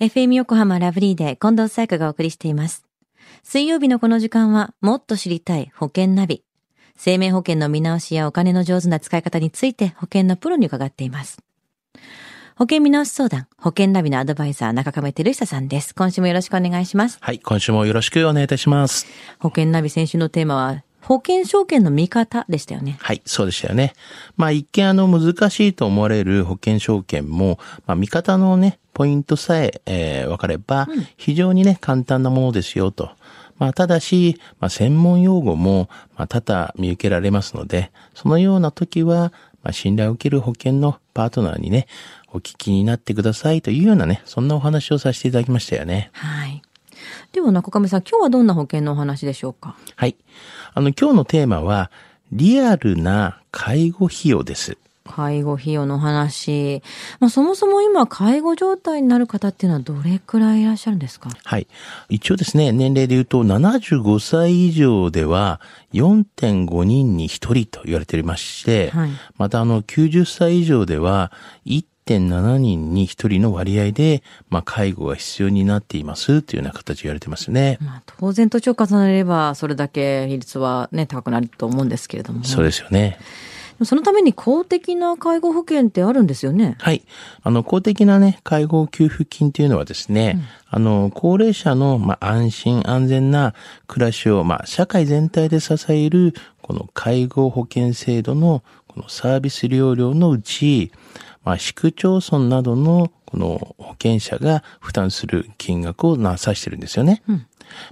[0.00, 2.86] FM 横浜ラブリーで近藤彩花がお送りしています。
[3.42, 6.42] 水曜日のこの時間は、もっと知りたい保険ナビ。
[6.96, 11.42] 生命保険の見直しやお金の上手な使い方について保険のプロに伺っています。
[12.56, 15.94] 保険見直し相談、保険ナビのアドバイザー、中亀照久さんです。
[15.94, 17.18] 今週もよろしくお願いします。
[17.20, 19.06] はい、今週もよろしくお願いいたします。
[19.38, 22.96] 保険ナビ先週のテーマは、保険証券の見方でしたよね。
[23.00, 23.92] はい、そうでしたよね。
[24.38, 33.10] まあ一見あの難しいと思われる保険証券も、まあ見方のね、ポイントさえ、えー、分かれば、非常にね、簡単なものですよと。
[33.58, 39.32] まあただし、まあ専門用語も、まあ多々見受けられますので、そのような時は、
[39.62, 41.86] まあ信頼を受ける保険のパートナーにね、
[42.32, 46.10] お聞きになってくださいというようなね、そんなお話をさせていただきましたよね。
[46.12, 46.62] はい。
[47.32, 49.76] では中亀さん、今日はどんな保険のお話でしょうか？
[49.96, 50.16] はい。
[50.74, 51.90] あの、今日のテーマは、
[52.32, 54.78] リアルな介護費用です。
[55.10, 56.82] 介護費用の話。
[57.18, 61.30] まあ、そもそも今、介護状態になる方っていうのはどれくらいいらっしゃるんですか？
[61.44, 61.66] はい。
[62.08, 65.60] 一応ですね、年齢で言うと75歳以上では
[65.92, 71.32] 4.5人に1人と言われておりまして、はいまたあの90歳以上では
[71.66, 77.78] 1.7人に1人の割合で、まあ、介護が必要になっていますというような形で言われてますね。
[77.80, 82.44] まあ、当然年を重ねれば、それだけ比率はね、高くなると思うんですけれども。
[82.44, 83.18] そうですよね。
[83.84, 86.76] そのために公的な介護保険ってあるんですよね。
[86.78, 87.02] はい。
[87.42, 93.54] あの、公的なね、介護給付金というのはですね、あの、高齢者の、まあ、安心安全な
[93.86, 100.92] 暮らしを、まあ、社会全体で支える、この介護保険制度の、このサービス利用料のうち、
[101.42, 107.22] まあ、市区町村などの、この保険者が負担する金額をなさしてるんですよね。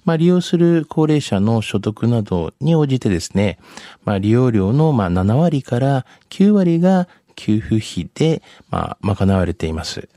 [0.04, 3.58] まあ、利用する高齢者の所得などに応じてですね、
[4.04, 10.08] まあ、利用料のまあ7割から9割が給付費でまあ賄われています。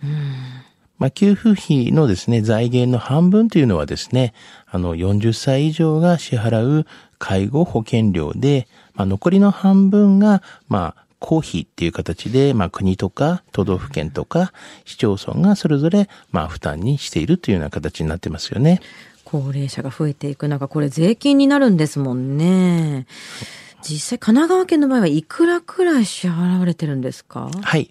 [0.98, 4.36] まあ、給付費のですね、財源の半分というのはですね、
[4.68, 6.86] あの、40歳以上が支払う
[7.18, 14.54] 介護保険料で、まあ、残りの半分が、まあ、公費っていう形で、まあ、国とか都道府県とか
[14.86, 18.82] 市町村がそれぞれ、まあ、負担にしているというような形になってますよね。
[19.32, 23.06] 高齢者が増えていく中、これ税金になるんですもんね。
[23.82, 27.50] 実際、神奈川県の場合はいくらくらい支払われてるんですか？
[27.62, 27.90] はい。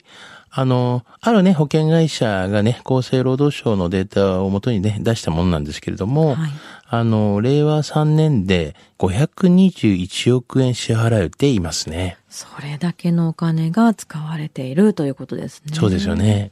[0.53, 6.51] あの、あるね、保険会社がね、厚生労働省のデータをもとにね、出したものなんですけれども、はい
[6.93, 12.19] あの、令和3年で521億円支払われていますね。
[12.29, 15.73] それだけのお金が使われているということですね。
[15.77, 16.51] そうですよね。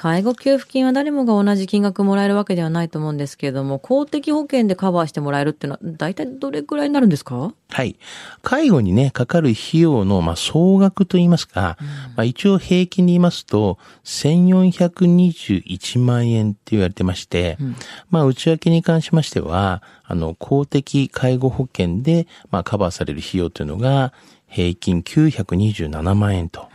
[0.00, 7.52] 介護給付金は誰もが同じ金額もらえるわけではないと思うんですけれども、公的保険でカバーしてもらえるっていうのは、大体どれくらいになるんですか？
[7.68, 7.96] はい。
[8.42, 11.76] 介護にね、かかる費用の、まあ、総額といいますか、
[12.14, 17.58] まあ、一応平均で言いますと、1421万円って言われてまして、
[18.08, 24.12] まあ、内訳に関しましては、あの、公的介護保険で、まあ、カバーされる費用というのが、
[24.46, 26.68] 平均927万円と。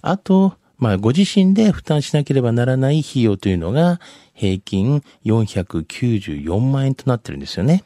[0.00, 4.00] あと、まあ、ご自身で負担しなければならない費用というのが、
[4.32, 7.82] 平均494万円となってるんですよね。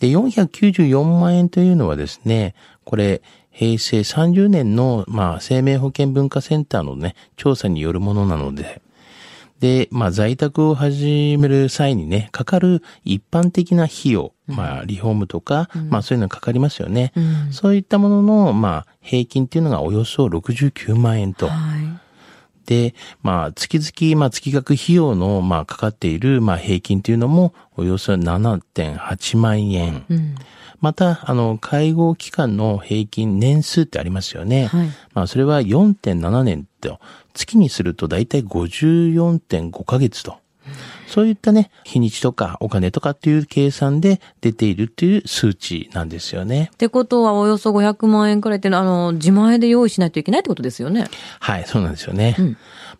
[0.00, 8.82] で、494万円というのはですね、これ、平成30年の、まあ、生命保険文化センターのね、調査によるものなので、
[9.60, 17.12] で、まあ、在宅を始める際にね、かかる一般的な費用、まあ、リフォームとか、まあ、そういうのがかかりますよね。
[17.50, 21.48] そういったものの、まあ、平均っていうのがおよそ69万円と。
[21.48, 22.03] はい。
[22.66, 30.04] で、まあ、月々、まあ、月額費用の、まあ、かかっている、まあ、平均というのも、およそ7.8万円。
[30.80, 34.66] また、あの、介護期間の平均年数ってありますよね。
[34.66, 37.00] はいまあ、それは4.7年と、
[37.32, 40.43] 月にすると大体54.5ヶ月と。
[41.14, 46.70] そういったね、日にちとかお金とかっていう計算で出ているっていう数値なんですよね。
[46.74, 51.06] ってことは、およそ500万円くらいっていうのは、あの、自前で用意しないといけないってことですよね。
[51.38, 52.34] はい、そうなんですよね。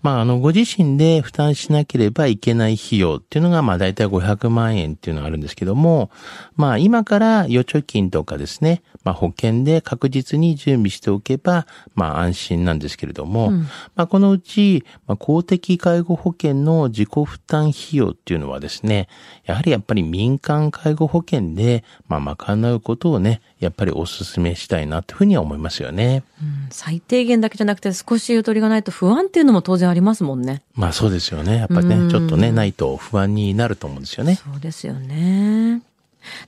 [0.05, 6.11] まあ、あの、ご自身で負担しなければいけない費用っていうのが、まあ、大体500万円っていうのがあるんですけども、
[6.57, 13.51] まあ、今から預貯金とかですね、まあ、保険で確実に準備しておけば、まあ、安心なんですけれども、
[13.95, 19.09] まあ、このうち、まあ、公的介護保険の自己負担費用っていうのはですね、
[19.47, 26.25] やはりやっぱり民間介護保険で、まあ、賄うことをね、やっぱりお勧めしたいなというふうには思いますよね。
[26.43, 26.69] うん。
[26.71, 30.63] 最低限だけじゃなくて少しゆとりがないと不安っていうのも当然ありますもんね。
[30.75, 31.57] まあそうですよね。
[31.57, 34.35] やっぱりね、ちょっとね、ないと不安になると思うんですよね。
[34.35, 35.83] そうですよね。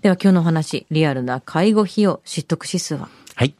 [0.02, 3.08] では今日のお話、リアルな介護費用、知得指数は？
[3.34, 3.54] はい。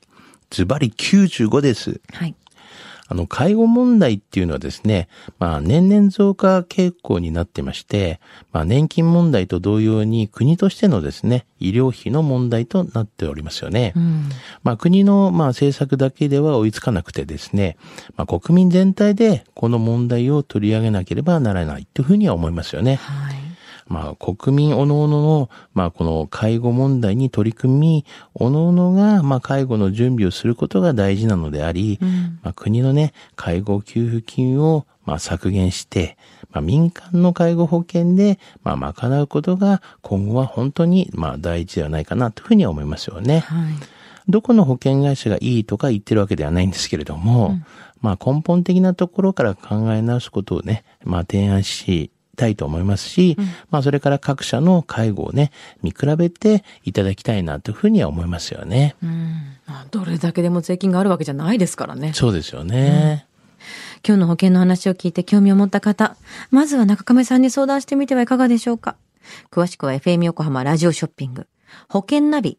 [0.51, 2.01] ズバリ95です。
[2.13, 2.35] はい。
[3.09, 5.09] あの、介護問題っていうのはですね、
[5.39, 8.21] まあ、年々増加傾向になってまして、
[8.53, 13.93] まあ、年金問題と同様に国としてのですね、医療費の問題となっておりますよね。
[13.95, 14.29] うん、
[14.65, 17.77] まあ、国の、まあ、政策だけでは追いつかなくてですね、
[18.17, 22.97] まあ、国民全体でこの問題を取り上げなければならないというふうには思いますよね。
[22.97, 23.46] はい
[23.87, 28.05] まあ、国民おのおのの、まあ、この介護問題に取り組み、
[28.35, 36.17] おのおのが、まあ、介護の準備をすることが大事なのであり、うん、まあ、国のね、介護給付金を、まあ、削減して、
[36.51, 43.41] まあ、民間の介護保険で、まあ、賄うことが今後は本当に、まあ、大事ではないかなというふうには思いますよね。
[43.41, 43.75] はい。
[44.29, 47.65] どこの保険会社がいいとか言ってるわけではないんですけれども、うん、
[48.01, 55.51] まあ根本的なところから考え直すことをね、まあ提案したいと思いますし、うん、まあそれから各社の介護をね、
[55.83, 58.95] 見比べていただきたいなというふうには思いますよね。
[59.03, 59.43] うん。
[59.91, 62.13] どれだけでも税金があるわけじゃないですからね。
[62.15, 63.27] そうですよね。
[63.31, 63.37] うん
[64.07, 66.17] 今日の保険の話を聞いて興味を持った方、
[66.51, 68.97] まずは中亀さんに相談してみてはいかがでしょうか。
[69.51, 71.49] 詳しくは FM 横浜ラジオショッピング、
[71.89, 72.59] 保険ナビ